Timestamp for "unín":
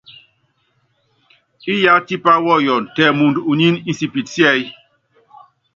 3.51-3.75